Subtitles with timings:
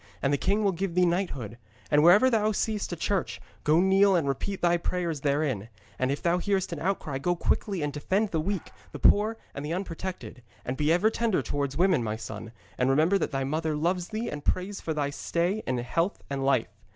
[0.23, 1.59] And the king will give thee knighthood.
[1.91, 6.23] And wherever thou seest a church, go kneel and repeat thy prayers therein; and if
[6.23, 10.41] thou hearest an outcry, go quickly and defend the weak, the poor and the unprotected.
[10.65, 14.27] And be ever tender towards women, my son, and remember that thy mother loves thee
[14.27, 16.75] and prays for thy stay in health and life.